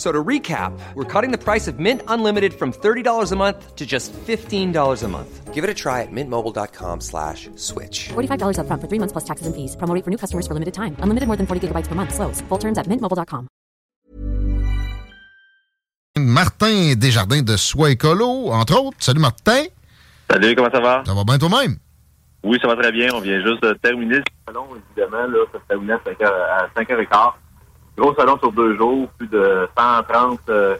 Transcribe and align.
So 0.00 0.10
to 0.10 0.24
recap, 0.24 0.72
we're 0.94 1.04
cutting 1.04 1.30
the 1.30 1.36
price 1.36 1.68
of 1.68 1.78
Mint 1.78 2.00
Unlimited 2.08 2.54
from 2.54 2.72
$30 2.72 3.32
a 3.32 3.36
month 3.36 3.76
to 3.76 3.84
just 3.84 4.14
$15 4.14 4.72
a 5.04 5.08
month. 5.08 5.52
Give 5.52 5.62
it 5.62 5.68
a 5.68 5.74
try 5.74 6.00
at 6.00 6.08
mintmobile.com 6.10 7.02
slash 7.02 7.50
switch. 7.56 8.08
$45 8.08 8.60
up 8.60 8.66
front 8.66 8.80
for 8.80 8.88
three 8.88 8.98
months 8.98 9.12
plus 9.12 9.24
taxes 9.24 9.46
and 9.46 9.54
fees. 9.54 9.76
Promo 9.76 9.92
for 10.02 10.10
new 10.10 10.16
customers 10.16 10.46
for 10.46 10.54
limited 10.54 10.72
time. 10.72 10.96
Unlimited 11.00 11.26
more 11.26 11.36
than 11.36 11.46
40 11.46 11.68
gigabytes 11.68 11.86
per 11.86 11.94
month. 11.94 12.14
Slows. 12.14 12.40
Full 12.48 12.58
terms 12.58 12.78
at 12.78 12.86
mintmobile.com. 12.86 13.46
Martin 16.16 16.94
Desjardins 16.96 17.42
de 17.42 17.58
Soi 17.58 17.90
Écolo, 17.90 18.52
entre 18.52 18.80
autres. 18.80 18.96
Salut 19.00 19.20
Martin. 19.20 19.64
Salut, 20.30 20.54
comment 20.56 20.70
ça 20.72 20.80
va? 20.80 21.02
Ça 21.04 21.12
va 21.12 21.24
bien 21.24 21.36
toi-même? 21.36 21.76
Oui, 22.42 22.58
ça 22.62 22.68
va 22.68 22.76
très 22.76 22.90
bien. 22.90 23.12
On 23.12 23.20
vient 23.20 23.38
juste 23.44 23.62
de 23.62 23.74
terminer 23.74 24.16
le 24.16 24.24
salon, 24.46 24.66
évidemment. 24.96 25.26
Là, 25.26 25.44
ça 25.52 25.58
se 25.58 25.64
terminait 25.68 25.92
à 25.92 25.98
5h, 25.98 26.24
à 26.24 26.68
5h15. 26.74 27.32
Gros 28.00 28.14
salon 28.14 28.38
sur 28.38 28.50
deux 28.50 28.78
jours, 28.78 29.10
plus 29.18 29.26
de 29.26 29.68
130 29.76 30.40
euh, 30.48 30.74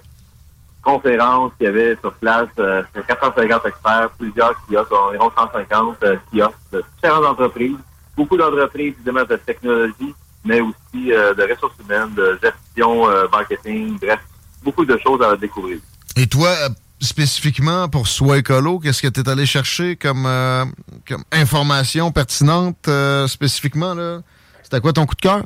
conférences 0.83 1.53
qu'il 1.59 1.67
y 1.67 1.69
avait 1.69 1.95
sur 1.97 2.15
place, 2.15 2.49
euh, 2.59 2.83
450 3.07 3.67
experts, 3.67 4.09
plusieurs 4.19 4.55
kiosques, 4.67 4.91
environ 4.91 5.31
150 5.37 5.97
euh, 6.03 6.17
kiosques 6.33 6.55
de 6.73 6.83
différentes 6.95 7.27
entreprises. 7.27 7.77
Beaucoup 8.17 8.39
d'entreprises, 8.39 8.95
évidemment, 8.97 9.25
de 9.29 9.37
technologie, 9.37 10.15
mais 10.47 10.63
aussi 10.63 11.13
euh, 11.13 11.35
de 11.35 11.43
ressources 11.43 11.75
humaines, 11.85 12.15
de 12.15 12.39
gestion, 12.43 13.11
euh, 13.11 13.27
marketing, 13.31 13.99
bref, 14.01 14.21
beaucoup 14.63 14.87
de 14.87 14.97
choses 14.97 15.21
à 15.21 15.37
découvrir. 15.37 15.77
Et 16.17 16.27
toi, 16.27 16.49
euh, 16.49 16.71
spécifiquement 17.01 17.91
pour 17.91 18.09
Soi 18.09 18.39
Écolo, 18.39 18.79
qu'est-ce 18.79 19.03
que 19.03 19.09
tu 19.09 19.21
es 19.21 19.29
allé 19.29 19.45
chercher 19.45 19.97
comme, 19.97 20.25
euh, 20.25 20.65
comme 21.07 21.25
information 21.33 22.13
pertinente 22.13 22.89
euh, 22.89 23.27
spécifiquement? 23.27 23.95
C'était 24.63 24.81
quoi 24.81 24.95
ton 24.95 25.05
coup 25.05 25.17
de 25.17 25.21
cœur? 25.21 25.43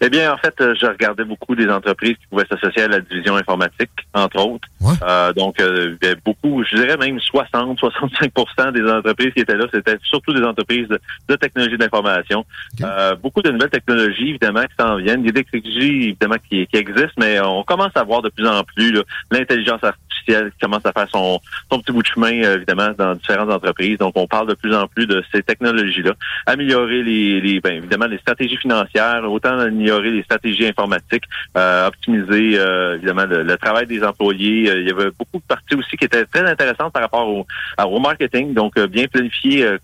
Eh 0.00 0.08
bien, 0.08 0.32
en 0.32 0.36
fait, 0.38 0.54
euh, 0.60 0.74
je 0.80 0.86
regardais 0.86 1.24
beaucoup 1.24 1.54
des 1.54 1.68
entreprises 1.68 2.16
qui 2.16 2.26
pouvaient 2.30 2.46
s'associer 2.50 2.82
à 2.82 2.88
la 2.88 3.00
division 3.00 3.36
informatique, 3.36 3.90
entre 4.14 4.44
autres. 4.44 4.68
Euh, 5.02 5.32
donc, 5.32 5.60
euh, 5.60 5.96
beaucoup, 6.24 6.62
je 6.64 6.76
dirais 6.76 6.96
même 6.96 7.18
60-65% 7.18 8.72
des 8.72 8.90
entreprises 8.90 9.32
qui 9.34 9.40
étaient 9.40 9.56
là, 9.56 9.66
c'était 9.72 9.98
surtout 10.02 10.32
des 10.32 10.42
entreprises 10.42 10.88
de, 10.88 11.00
de 11.28 11.36
technologie 11.36 11.78
d'information. 11.78 12.44
Euh, 12.82 13.14
beaucoup 13.16 13.42
de 13.42 13.50
nouvelles 13.50 13.70
technologies, 13.70 14.30
évidemment, 14.30 14.62
qui 14.62 14.74
s'en 14.78 14.96
viennent. 14.96 15.20
Il 15.20 15.26
y 15.26 15.30
a 15.30 15.32
des 15.32 15.44
technologies, 15.44 16.02
évidemment, 16.08 16.36
qui, 16.48 16.66
qui 16.66 16.76
existent, 16.76 17.14
mais 17.18 17.40
on 17.40 17.62
commence 17.62 17.92
à 17.94 18.04
voir 18.04 18.22
de 18.22 18.28
plus 18.28 18.46
en 18.46 18.62
plus 18.64 19.02
l'intelligence 19.30 19.82
artificielle 19.82 20.09
qui 20.24 20.34
commence 20.60 20.84
à 20.84 20.92
faire 20.92 21.08
son, 21.10 21.40
son 21.70 21.80
petit 21.80 21.92
bout 21.92 22.02
de 22.02 22.06
chemin, 22.06 22.42
euh, 22.42 22.56
évidemment, 22.56 22.90
dans 22.96 23.14
différentes 23.14 23.50
entreprises. 23.50 23.98
Donc, 23.98 24.12
on 24.16 24.26
parle 24.26 24.48
de 24.48 24.54
plus 24.54 24.74
en 24.74 24.86
plus 24.86 25.06
de 25.06 25.22
ces 25.32 25.42
technologies-là. 25.42 26.12
Améliorer 26.46 27.02
les, 27.02 27.40
les 27.40 27.60
ben, 27.60 27.74
évidemment, 27.74 28.06
les 28.06 28.18
stratégies 28.18 28.56
financières, 28.56 29.22
autant 29.30 29.58
améliorer 29.58 30.10
les 30.10 30.22
stratégies 30.22 30.66
informatiques, 30.66 31.24
euh, 31.56 31.88
optimiser, 31.88 32.58
euh, 32.58 32.96
évidemment, 32.96 33.26
le, 33.26 33.42
le 33.42 33.56
travail 33.56 33.86
des 33.86 34.02
employés. 34.02 34.70
Il 34.80 34.88
y 34.88 34.90
avait 34.90 35.10
beaucoup 35.10 35.38
de 35.38 35.46
parties 35.48 35.74
aussi 35.74 35.96
qui 35.96 36.04
étaient 36.04 36.24
très 36.26 36.48
intéressantes 36.48 36.92
par 36.92 37.02
rapport 37.02 37.28
au, 37.28 37.46
au 37.84 38.00
marketing. 38.00 38.54
Donc, 38.54 38.78
bien 38.78 39.06
planifier 39.06 39.78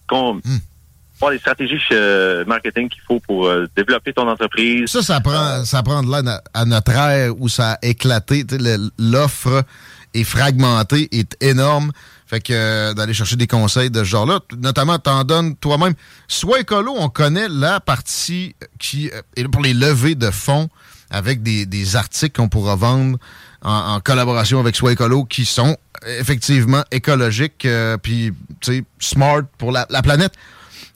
voir 1.19 1.31
les 1.33 1.39
stratégies 1.39 1.81
euh, 1.93 2.45
marketing 2.45 2.89
qu'il 2.89 3.01
faut 3.03 3.21
pour 3.21 3.47
euh, 3.47 3.67
développer 3.77 4.13
ton 4.13 4.29
entreprise. 4.29 4.91
Ça, 4.91 5.03
ça 5.03 5.21
prend, 5.21 5.65
ça 5.65 5.83
prend 5.83 6.03
de 6.03 6.11
l'aide 6.11 6.31
à, 6.53 6.65
notre 6.65 6.93
ère 6.93 7.33
où 7.39 7.49
ça 7.49 7.73
a 7.73 7.79
éclaté. 7.83 8.45
L'offre 8.99 9.63
est 10.21 10.25
fragmentée, 10.25 11.09
est 11.13 11.37
énorme. 11.41 11.93
Fait 12.27 12.41
que 12.41 12.53
euh, 12.53 12.95
d'aller 12.95 13.15
chercher 13.15 13.37
des 13.37 13.47
conseils 13.47 13.91
de 13.91 14.01
ce 14.01 14.05
genre-là, 14.05 14.41
notamment 14.59 14.99
t'en 14.99 15.23
donnes 15.23 15.55
toi-même. 15.57 15.95
Soit 16.27 16.61
écolo, 16.61 16.93
on 16.97 17.09
connaît 17.09 17.49
la 17.49 17.79
partie 17.79 18.57
qui 18.79 19.11
euh, 19.11 19.23
est 19.37 19.47
pour 19.49 19.63
les 19.63 19.75
levées 19.75 20.17
de 20.17 20.31
fonds 20.31 20.69
avec 21.11 21.43
des, 21.43 21.67
des 21.67 21.95
articles 21.95 22.37
qu'on 22.41 22.49
pourra 22.49 22.75
vendre 22.75 23.19
en, 23.63 23.95
en 23.95 24.01
collaboration 24.01 24.59
avec 24.59 24.75
Soit 24.75 24.93
écolo 24.93 25.25
qui 25.25 25.45
sont 25.45 25.77
effectivement 26.07 26.83
écologiques 26.91 27.65
euh, 27.65 27.97
puis 27.97 28.33
tu 28.61 28.73
sais 28.73 28.85
smart 28.99 29.43
pour 29.59 29.71
la, 29.71 29.87
la 29.91 30.03
planète. 30.03 30.33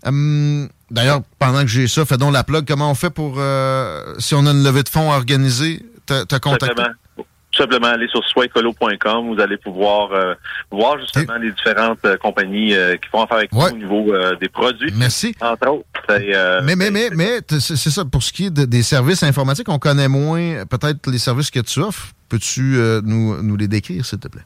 Hum, 0.05 0.69
D'ailleurs, 0.91 1.21
pendant 1.39 1.61
que 1.61 1.69
j'ai 1.69 1.87
ça, 1.87 2.05
fais 2.05 2.17
donc 2.17 2.33
la 2.33 2.43
plug. 2.43 2.67
Comment 2.67 2.91
on 2.91 2.95
fait 2.97 3.11
pour, 3.11 3.37
euh, 3.39 4.15
si 4.19 4.35
on 4.35 4.45
a 4.47 4.51
une 4.51 4.65
levée 4.65 4.83
de 4.83 4.89
fonds 4.89 5.13
à 5.13 5.17
organiser, 5.17 5.85
te, 6.07 6.25
te 6.25 6.35
contacter? 6.37 6.67
Simplement, 6.67 6.95
tout 7.53 7.63
simplement 7.63 7.89
aller 7.89 8.09
sur 8.09 8.25
soicolo.com. 8.29 9.35
Vous 9.35 9.41
allez 9.41 9.57
pouvoir 9.57 10.13
euh, 10.13 10.35
voir 10.71 10.99
justement 11.01 11.37
les 11.37 11.51
différentes 11.53 12.05
euh, 12.05 12.17
compagnies 12.17 12.75
euh, 12.75 12.97
qui 12.97 13.09
font 13.09 13.23
affaire 13.23 13.39
avec 13.39 13.53
nous 13.53 13.61
au 13.61 13.71
niveau 13.73 14.15
euh, 14.15 14.37
des 14.37 14.49
produits. 14.49 14.93
Merci. 14.97 15.35
Entre 15.41 15.69
autres. 15.69 15.85
Euh, 16.11 16.61
Mais, 16.65 16.77
mais, 16.77 16.91
mais, 16.91 17.11
mais 17.15 17.41
c'est 17.49 17.77
ça. 17.77 18.05
Pour 18.05 18.23
ce 18.23 18.33
qui 18.33 18.47
est 18.47 18.51
de- 18.51 18.65
des 18.65 18.83
services 18.83 19.23
informatiques, 19.23 19.69
on 19.69 19.79
connaît 19.79 20.09
moins 20.09 20.65
peut-être 20.67 21.11
les 21.11 21.19
services 21.19 21.51
que 21.51 21.61
tu 21.61 21.81
offres. 21.81 22.09
Peux-tu 22.29 22.77
euh, 22.77 23.01
nous, 23.05 23.43
nous 23.43 23.57
les 23.57 23.67
décrire, 23.69 24.05
s'il 24.07 24.19
te 24.21 24.29
plaît? 24.29 24.43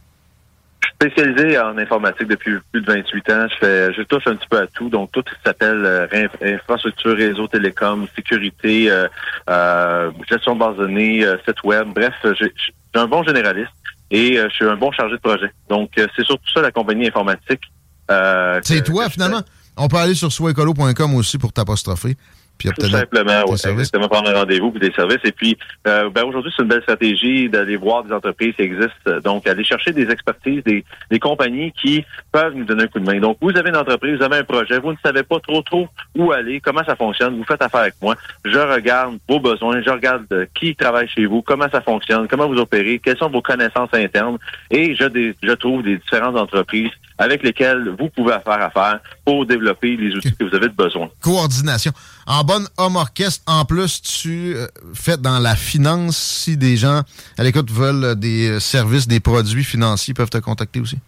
Spécialisé 0.95 1.59
en 1.59 1.77
informatique 1.79 2.29
depuis 2.29 2.55
plus 2.73 2.81
de 2.81 2.87
28 2.93 3.31
ans. 3.31 3.47
Je 3.51 3.57
fais, 3.59 3.93
je 3.95 4.03
touche 4.03 4.27
un 4.27 4.37
petit 4.37 4.49
peu 4.49 4.59
à 4.59 4.67
tout. 4.67 4.89
Donc, 4.89 5.13
tout 5.13 5.23
ce 5.27 5.35
qui 5.35 5.41
s'appelle 5.45 5.83
euh, 5.85 6.07
inf- 6.09 6.55
infrastructure, 6.55 7.17
réseau 7.17 7.47
télécom, 7.49 8.07
sécurité, 8.15 8.91
euh, 8.91 9.09
euh, 9.51 10.11
gestion 10.29 10.55
de 10.55 10.61
base 10.61 10.77
de 10.77 10.83
données, 10.87 11.25
euh, 11.25 11.37
site 11.47 11.63
web. 11.65 11.89
Bref, 11.95 12.15
j'ai- 12.39 12.53
un 12.97 13.07
bon 13.07 13.25
généraliste 13.25 13.73
et 14.11 14.39
euh, 14.39 14.47
je 14.51 14.55
suis 14.55 14.65
un 14.67 14.77
bon 14.77 14.93
chargé 14.93 15.17
de 15.17 15.21
projet. 15.21 15.51
Donc, 15.69 15.91
euh, 15.99 16.07
c'est 16.15 16.25
surtout 16.25 16.49
ça 16.55 16.61
la 16.63 16.71
compagnie 16.71 17.09
informatique. 17.09 17.63
euh, 18.11 18.61
C'est 18.63 18.85
toi, 18.85 19.09
finalement? 19.11 19.43
On 19.77 19.89
peut 19.89 19.97
aller 19.97 20.15
sur 20.15 20.31
soicolo.com 20.31 21.15
aussi 21.17 21.37
pour 21.39 21.53
t'apostropher. 21.53 22.17
Puis 22.59 22.71
Tout 22.79 22.89
simplement, 22.89 23.45
exactement, 23.45 24.09
prendre 24.09 24.31
un 24.31 24.35
rendez-vous 24.35 24.71
pour 24.71 24.81
des 24.81 24.93
services. 24.93 25.19
Et 25.25 25.33
puis, 25.33 25.57
euh, 25.87 26.09
ben, 26.11 26.25
aujourd'hui, 26.25 26.53
c'est 26.57 26.63
une 26.63 26.69
belle 26.69 26.83
stratégie 26.83 27.49
d'aller 27.49 27.77
voir 27.77 28.05
des 28.05 28.13
entreprises 28.13 28.55
qui 28.55 28.63
existent. 28.63 29.21
Donc, 29.23 29.47
aller 29.47 29.65
chercher 29.65 29.93
des 29.93 30.09
expertises, 30.11 30.63
des, 30.65 30.85
des 31.11 31.19
compagnies 31.19 31.73
qui 31.73 32.05
peuvent 32.33 32.55
nous 32.55 32.65
donner 32.65 32.85
un 32.85 32.87
coup 32.87 33.01
de 33.01 33.07
main. 33.07 33.19
Donc, 33.21 33.39
vous 33.41 33.51
avez 33.57 33.71
une 33.71 33.77
entreprise, 33.77 34.19
vous 34.19 34.23
avez 34.23 34.39
un 34.39 34.45
projet, 34.45 34.79
vous 34.79 34.93
ne 34.93 34.99
savez 35.05 35.23
pas 35.23 35.41
trop 35.41 35.63
trop 35.63 35.89
où 36.17 36.33
aller, 36.33 36.61
comment 36.61 36.85
ça 36.85 36.97
fonctionne, 36.97 37.37
vous 37.37 37.45
faites 37.45 37.63
affaire 37.63 37.81
avec 37.81 37.95
moi. 38.01 38.15
Je 38.45 38.59
regarde 38.59 39.19
vos 39.29 39.41
besoins, 39.41 39.83
je 39.83 39.91
regarde 39.91 40.25
euh, 40.33 40.47
qui 40.55 40.75
travaille 40.77 41.09
chez 41.09 41.27
vous, 41.27 41.43
comment 41.43 41.69
ça 41.71 41.81
fonctionne, 41.81 42.29
comment 42.29 42.49
vous 42.49 42.59
opérez, 42.59 43.01
quelles 43.03 43.19
sont 43.19 43.31
vos 43.31 43.43
connaissances 43.43 43.91
internes. 43.93 44.39
Et 44.71 44.95
je, 44.95 45.33
je 45.43 45.53
trouve 45.53 45.83
des 45.83 45.97
différentes 45.99 46.37
entreprises 46.37 46.91
avec 47.19 47.43
lesquelles 47.43 47.95
vous 47.99 48.09
pouvez 48.09 48.37
faire 48.45 48.63
affaire 48.63 49.01
pour 49.25 49.47
développer 49.47 49.97
les 49.97 50.15
outils 50.15 50.35
que 50.35 50.45
vous 50.45 50.55
avez 50.55 50.69
de 50.69 50.75
besoin. 50.75 51.09
Coordination. 51.21 51.93
En 52.27 52.43
bonne 52.43 52.67
homme 52.79 52.97
orchestre, 52.97 53.43
en 53.47 53.65
plus, 53.67 54.01
tu 54.01 54.55
euh, 54.55 54.67
fais 54.95 55.19
dans 55.19 55.39
la 55.39 55.55
finance. 55.57 56.17
Si 56.17 56.57
des 56.57 56.77
gens 56.77 57.03
à 57.37 57.43
l'écoute 57.43 57.71
veulent 57.71 58.19
des 58.19 58.49
euh, 58.49 58.61
services, 58.61 59.07
des 59.07 59.21
produits 59.21 59.65
financiers, 59.65 60.15
peuvent 60.15 60.31
te 60.31 60.39
contacter 60.39 60.81
aussi. 60.81 60.99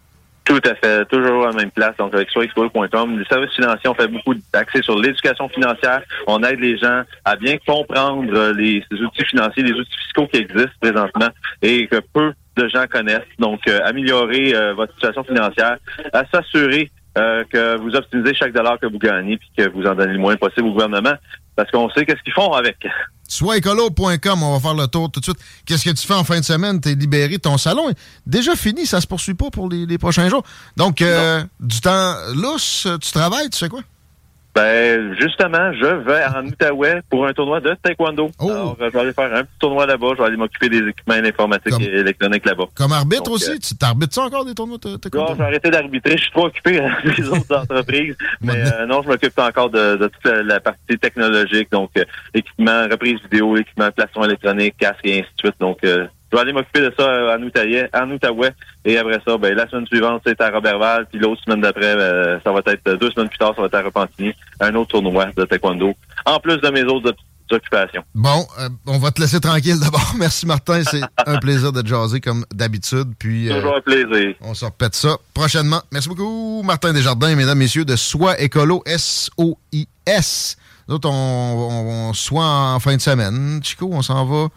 Tout 0.45 0.61
à 0.63 0.75
fait, 0.75 1.05
toujours 1.05 1.45
à 1.45 1.49
la 1.51 1.57
même 1.57 1.71
place, 1.71 1.97
donc 1.97 2.13
avec 2.13 2.29
soixexpo.com. 2.29 3.19
Les 3.19 3.25
services 3.25 3.53
financiers, 3.53 3.89
on 3.89 3.95
fait 3.95 4.07
beaucoup 4.07 4.33
d'accès 4.53 4.81
sur 4.81 4.97
l'éducation 4.97 5.49
financière. 5.49 6.01
On 6.27 6.41
aide 6.43 6.59
les 6.59 6.77
gens 6.77 7.01
à 7.25 7.35
bien 7.35 7.57
comprendre 7.65 8.31
euh, 8.33 8.53
les, 8.53 8.83
outils 8.91 9.25
financiers, 9.25 9.63
les 9.63 9.73
outils 9.73 9.97
fiscaux 10.05 10.27
qui 10.27 10.37
existent 10.37 10.71
présentement 10.79 11.29
et 11.63 11.87
que 11.87 11.99
peu 12.13 12.31
de 12.55 12.67
gens 12.69 12.85
connaissent. 12.87 13.21
Donc, 13.39 13.67
améliorer 13.67 14.53
votre 14.73 14.91
situation 14.95 15.23
financière, 15.23 15.77
à 16.11 16.23
s'assurer 16.33 16.89
euh, 17.17 17.43
que 17.51 17.77
vous 17.77 17.95
optimisez 17.95 18.33
chaque 18.35 18.53
dollar 18.53 18.79
que 18.79 18.85
vous 18.85 18.99
gagnez 18.99 19.37
puis 19.37 19.49
que 19.57 19.69
vous 19.69 19.85
en 19.85 19.95
donnez 19.95 20.13
le 20.13 20.19
moins 20.19 20.35
possible 20.35 20.67
au 20.67 20.73
gouvernement 20.73 21.13
parce 21.55 21.71
qu'on 21.71 21.89
sait 21.89 22.05
qu'est-ce 22.05 22.21
qu'ils 22.23 22.33
font 22.33 22.53
avec. 22.53 22.77
Soitécolo.com, 23.27 24.43
on 24.43 24.53
va 24.53 24.59
faire 24.59 24.73
le 24.75 24.87
tour 24.87 25.11
tout 25.11 25.19
de 25.19 25.25
suite. 25.25 25.39
Qu'est-ce 25.65 25.83
que 25.83 25.89
tu 25.89 26.05
fais 26.05 26.13
en 26.13 26.23
fin 26.23 26.39
de 26.39 26.45
semaine? 26.45 26.79
T'es 26.79 26.93
libéré, 26.93 27.39
ton 27.39 27.57
salon? 27.57 27.89
Est 27.89 27.97
déjà 28.25 28.55
fini, 28.55 28.85
ça 28.85 29.01
se 29.01 29.07
poursuit 29.07 29.33
pas 29.33 29.49
pour 29.49 29.67
les, 29.67 29.85
les 29.85 29.97
prochains 29.97 30.29
jours. 30.29 30.43
Donc, 30.77 31.01
euh, 31.01 31.43
du 31.59 31.81
temps 31.81 32.13
lousse, 32.35 32.87
tu 33.01 33.11
travailles, 33.11 33.49
tu 33.49 33.57
sais 33.57 33.69
quoi? 33.69 33.81
Ben, 34.57 35.15
justement, 35.19 35.71
je 35.73 35.85
vais 35.85 36.25
en 36.35 36.43
Outaouais 36.47 37.01
pour 37.11 37.27
un 37.27 37.33
tournoi 37.33 37.59
de 37.59 37.75
taekwondo. 37.83 38.31
Oh. 38.39 38.49
Alors, 38.49 38.75
je 38.79 38.85
vais 38.87 38.99
aller 38.99 39.13
faire 39.13 39.31
un 39.35 39.43
petit 39.43 39.59
tournoi 39.59 39.85
là-bas. 39.85 40.07
Je 40.13 40.21
vais 40.21 40.27
aller 40.29 40.37
m'occuper 40.37 40.67
des 40.69 40.79
équipements 40.79 41.13
informatiques 41.13 41.73
Comme- 41.73 41.83
et 41.83 41.85
électroniques 41.99 42.43
là-bas. 42.43 42.65
Comme 42.73 42.91
arbitre 42.91 43.21
Donc, 43.25 43.35
aussi, 43.35 43.51
euh, 43.51 43.57
tu 43.61 43.75
t'arbitres 43.75 44.15
ça 44.15 44.23
encore 44.23 44.45
des 44.45 44.55
tournois 44.55 44.79
de 44.79 44.89
Non, 44.89 44.97
taekwondo? 44.97 45.35
j'ai 45.37 45.43
arrêté 45.43 45.69
d'arbitrer. 45.69 46.17
Je 46.17 46.23
suis 46.23 46.31
trop 46.31 46.47
occupé 46.47 46.79
euh, 46.81 46.89
des 47.15 47.29
autres 47.29 47.55
entreprises. 47.61 48.15
Mais 48.41 48.55
euh, 48.73 48.87
non, 48.87 49.03
je 49.03 49.09
m'occupe 49.09 49.37
encore 49.37 49.69
de, 49.69 49.95
de 49.97 50.07
toute 50.07 50.25
la, 50.25 50.59
partie 50.59 50.97
technologique. 50.99 51.71
Donc, 51.71 51.91
euh, 51.95 52.03
équipement, 52.33 52.87
reprise 52.89 53.19
vidéo, 53.29 53.57
équipement, 53.57 53.91
plastron 53.91 54.23
électronique, 54.23 54.73
casque 54.79 55.01
et 55.03 55.19
ainsi 55.19 55.29
de 55.35 55.39
suite. 55.49 55.55
Donc, 55.59 55.77
euh, 55.83 56.07
je 56.31 56.35
vais 56.35 56.41
aller 56.41 56.53
m'occuper 56.53 56.81
de 56.81 56.93
ça 56.97 57.03
euh, 57.03 57.37
en 57.37 57.41
Outaouais, 57.41 57.89
en 57.93 58.09
Outaouais. 58.11 58.53
Et 58.85 58.97
après 58.97 59.19
ça, 59.25 59.37
ben, 59.37 59.53
la 59.55 59.67
semaine 59.69 59.85
suivante, 59.87 60.21
c'est 60.25 60.39
à 60.41 60.49
Robertval. 60.49 61.05
Puis 61.11 61.19
l'autre 61.19 61.41
semaine 61.43 61.61
d'après, 61.61 61.95
ben, 61.95 62.39
ça 62.43 62.51
va 62.51 62.59
être 62.65 62.87
euh, 62.87 62.97
deux 62.97 63.11
semaines 63.11 63.29
plus 63.29 63.37
tard, 63.37 63.53
ça 63.55 63.61
va 63.61 63.67
être 63.67 63.75
à 63.75 63.81
Repentigny. 63.81 64.33
Un 64.59 64.75
autre 64.75 64.91
tournoi 64.91 65.27
de 65.35 65.45
taekwondo. 65.45 65.93
En 66.25 66.39
plus 66.39 66.57
de 66.57 66.69
mes 66.69 66.83
autres 66.83 67.13
occupations. 67.51 68.03
Bon, 68.13 68.45
euh, 68.59 68.69
on 68.85 68.97
va 68.97 69.11
te 69.11 69.21
laisser 69.21 69.39
tranquille 69.39 69.79
d'abord. 69.79 70.13
Merci 70.17 70.45
Martin, 70.45 70.81
c'est 70.83 71.01
un 71.25 71.37
plaisir 71.37 71.71
de 71.71 71.85
jaser 71.85 72.19
comme 72.19 72.45
d'habitude. 72.53 73.13
Puis 73.17 73.49
euh, 73.49 73.55
Toujours 73.55 73.77
un 73.77 73.81
plaisir. 73.81 74.35
on 74.41 74.53
se 74.53 74.65
repète 74.65 74.95
ça 74.95 75.17
prochainement. 75.33 75.81
Merci 75.91 76.09
beaucoup 76.09 76.61
Martin 76.63 76.93
Desjardins, 76.93 77.35
mesdames, 77.35 77.57
messieurs, 77.57 77.85
de 77.85 77.95
Soi 77.95 78.39
Écolo, 78.41 78.83
S-O-I-S. 78.85 80.57
Nous 80.87 80.95
autres, 80.95 81.09
on, 81.09 81.13
on, 81.13 82.09
on 82.09 82.13
soit 82.13 82.45
en 82.45 82.79
fin 82.79 82.95
de 82.95 83.01
semaine. 83.01 83.59
Chico, 83.63 83.89
on 83.91 84.01
s'en 84.01 84.25
va 84.25 84.47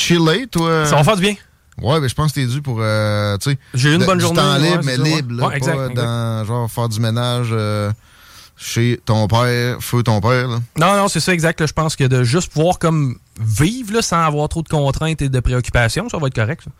chiller, 0.00 0.46
toi. 0.46 0.86
Ça 0.86 0.96
va 0.96 1.04
faire 1.04 1.16
du 1.16 1.22
bien. 1.22 1.34
Ouais, 1.80 1.98
mais 2.00 2.08
je 2.08 2.14
pense 2.14 2.32
que 2.32 2.40
t'es 2.40 2.46
dû 2.46 2.60
pour, 2.60 2.78
euh, 2.80 3.38
tu 3.38 3.50
sais... 3.52 3.58
J'ai 3.74 3.90
eu 3.90 3.94
une 3.94 4.00
de- 4.00 4.04
bonne 4.06 4.18
du 4.18 4.24
journée, 4.24 4.40
temps 4.40 4.56
libre, 4.58 4.80
mais 4.84 4.96
ça, 4.96 5.02
ouais. 5.02 5.08
libre, 5.16 5.34
là, 5.34 5.46
Ouais, 5.48 5.56
exact, 5.56 5.76
pas 5.76 5.86
exact. 5.88 5.94
dans, 6.04 6.44
genre, 6.44 6.70
faire 6.70 6.88
du 6.90 7.00
ménage 7.00 7.48
euh, 7.52 7.90
chez 8.56 9.00
ton 9.06 9.26
père, 9.28 9.76
feu 9.80 10.02
ton 10.02 10.20
père, 10.20 10.46
là. 10.48 10.58
Non, 10.76 10.96
non, 10.96 11.08
c'est 11.08 11.20
ça 11.20 11.32
exact. 11.32 11.64
Je 11.66 11.72
pense 11.72 11.96
que 11.96 12.04
de 12.04 12.22
juste 12.22 12.52
pouvoir 12.52 12.78
comme 12.78 13.16
vivre 13.40 13.94
là, 13.94 14.02
sans 14.02 14.22
avoir 14.22 14.48
trop 14.50 14.62
de 14.62 14.68
contraintes 14.68 15.22
et 15.22 15.30
de 15.30 15.40
préoccupations, 15.40 16.08
ça 16.10 16.18
va 16.18 16.26
être 16.26 16.34
correct. 16.34 16.62
ça. 16.64 16.70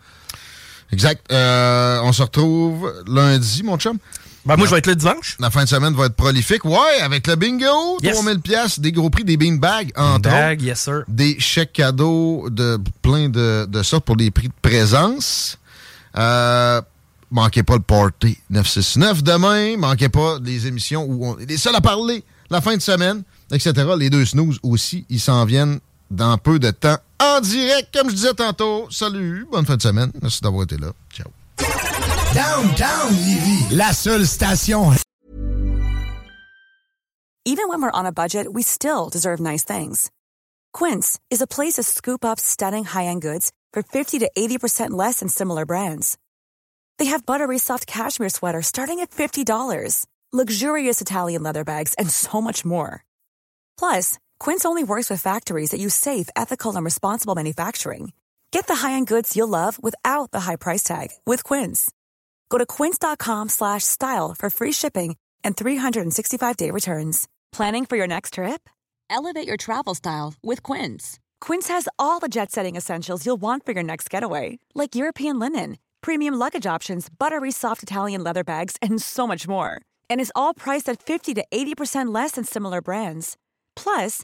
Exact. 0.91 1.25
Euh, 1.31 1.99
on 2.03 2.11
se 2.11 2.21
retrouve 2.21 2.93
lundi, 3.07 3.63
mon 3.63 3.77
chum. 3.77 3.97
Ben, 4.45 4.57
moi, 4.57 4.65
je 4.65 4.71
vais 4.71 4.79
être 4.79 4.87
là 4.87 4.95
dimanche. 4.95 5.37
La 5.39 5.51
fin 5.51 5.63
de 5.63 5.69
semaine 5.69 5.93
va 5.93 6.07
être 6.07 6.15
prolifique. 6.15 6.65
Ouais, 6.65 6.99
avec 7.03 7.27
le 7.27 7.35
bingo, 7.35 7.99
Yes. 8.01 8.13
3000 8.13 8.39
pièces, 8.39 8.79
des 8.79 8.91
gros 8.91 9.09
prix, 9.11 9.23
des 9.23 9.37
beanbags, 9.37 9.91
entre 9.95 10.29
autres. 10.29 10.29
Bag, 10.31 10.61
yes 10.63 10.81
sir. 10.81 11.03
Des 11.07 11.39
chèques 11.39 11.73
cadeaux 11.73 12.49
de 12.49 12.79
plein 13.03 13.29
de, 13.29 13.67
de 13.69 13.83
sortes 13.83 14.03
pour 14.05 14.15
les 14.15 14.31
prix 14.31 14.47
de 14.47 14.53
présence. 14.61 15.59
Euh, 16.17 16.81
manquez 17.29 17.61
pas 17.63 17.75
le 17.75 17.81
party 17.81 18.37
969 18.49 19.21
demain. 19.23 19.77
Manquez 19.77 20.09
pas 20.09 20.39
les 20.43 20.65
émissions 20.65 21.03
où 21.07 21.25
on 21.27 21.37
est 21.37 21.45
les 21.45 21.57
seuls 21.57 21.75
à 21.75 21.81
parler 21.81 22.23
la 22.49 22.61
fin 22.61 22.75
de 22.75 22.81
semaine, 22.81 23.21
etc. 23.51 23.73
Les 23.97 24.09
deux 24.09 24.25
snooze 24.25 24.57
aussi, 24.63 25.05
ils 25.09 25.19
s'en 25.19 25.45
viennent 25.45 25.79
dans 26.09 26.37
peu 26.39 26.57
de 26.59 26.71
temps 26.71 26.97
en 27.21 27.41
direct, 27.41 27.93
comme 27.93 28.09
je 28.09 28.15
disais 28.15 28.33
tantôt. 28.33 28.87
Salut, 28.89 29.45
bonne 29.49 29.65
fin 29.65 29.77
de 29.77 29.81
semaine. 29.81 30.11
Merci 30.21 30.41
d'avoir 30.41 30.63
été 30.63 30.77
là. 30.77 30.91
Ciao. 31.09 31.31
Downtown 32.33 33.13
Lévis, 33.13 33.75
la 33.75 33.93
seule 33.93 34.25
station 34.25 34.91
Even 37.43 37.67
when 37.67 37.81
we're 37.81 37.91
on 37.91 38.05
a 38.05 38.11
budget, 38.11 38.53
we 38.53 38.61
still 38.61 39.09
deserve 39.09 39.39
nice 39.39 39.63
things. 39.63 40.11
Quince 40.73 41.19
is 41.31 41.41
a 41.41 41.47
place 41.47 41.73
to 41.73 41.83
scoop 41.83 42.23
up 42.23 42.39
stunning 42.39 42.85
high-end 42.85 43.21
goods 43.21 43.51
for 43.73 43.81
50 43.81 44.19
to 44.19 44.29
80% 44.37 44.91
less 44.91 45.19
than 45.21 45.27
similar 45.27 45.65
brands. 45.65 46.17
They 46.99 47.05
have 47.05 47.25
buttery 47.25 47.57
soft 47.57 47.87
cashmere 47.87 48.29
sweaters 48.29 48.67
starting 48.67 48.99
at 48.99 49.09
$50, 49.09 50.05
luxurious 50.31 51.01
Italian 51.01 51.41
leather 51.41 51.63
bags, 51.63 51.95
and 51.95 52.09
so 52.11 52.41
much 52.41 52.63
more. 52.63 53.03
Plus, 53.77 54.19
Quince 54.41 54.65
only 54.65 54.83
works 54.83 55.07
with 55.07 55.21
factories 55.21 55.69
that 55.69 55.79
use 55.79 55.93
safe, 55.93 56.27
ethical, 56.35 56.75
and 56.75 56.83
responsible 56.83 57.35
manufacturing. 57.35 58.11
Get 58.49 58.65
the 58.65 58.73
high-end 58.73 59.05
goods 59.05 59.35
you'll 59.37 59.55
love 59.59 59.77
without 59.83 60.31
the 60.31 60.39
high 60.39 60.55
price 60.55 60.81
tag 60.81 61.09
with 61.27 61.43
Quince. 61.43 61.91
Go 62.49 62.57
to 62.57 62.65
quince.com 62.65 63.49
slash 63.49 63.83
style 63.83 64.33
for 64.33 64.49
free 64.49 64.71
shipping 64.71 65.15
and 65.43 65.55
365-day 65.55 66.71
returns. 66.71 67.27
Planning 67.51 67.85
for 67.85 67.97
your 67.97 68.07
next 68.07 68.33
trip? 68.33 68.67
Elevate 69.11 69.47
your 69.47 69.57
travel 69.57 69.93
style 69.93 70.33
with 70.41 70.63
Quince. 70.63 71.19
Quince 71.39 71.67
has 71.67 71.87
all 71.99 72.19
the 72.19 72.29
jet-setting 72.29 72.75
essentials 72.75 73.27
you'll 73.27 73.41
want 73.41 73.63
for 73.63 73.73
your 73.73 73.83
next 73.83 74.09
getaway, 74.09 74.57
like 74.73 74.95
European 74.95 75.37
linen, 75.37 75.77
premium 76.01 76.33
luggage 76.33 76.65
options, 76.65 77.09
buttery 77.09 77.51
soft 77.51 77.83
Italian 77.83 78.23
leather 78.23 78.43
bags, 78.43 78.75
and 78.81 78.99
so 78.99 79.27
much 79.27 79.47
more. 79.47 79.83
And 80.09 80.19
is 80.19 80.33
all 80.35 80.55
priced 80.55 80.89
at 80.89 81.03
50 81.03 81.35
to 81.35 81.45
80% 81.53 82.11
less 82.11 82.31
than 82.31 82.43
similar 82.43 82.81
brands. 82.81 83.37
Plus, 83.75 84.23